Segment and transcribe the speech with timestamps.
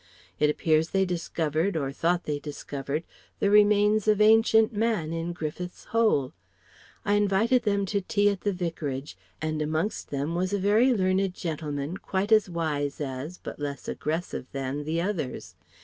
[0.39, 3.03] It appears they discovered or thought they discovered
[3.37, 6.33] the remains of Ancient man in Griffith's Hole.
[7.05, 11.35] I invited them to tea at the Vicarage and amongst them was a very learned
[11.35, 15.53] gentleman quite as wise as but less aggressive than the others.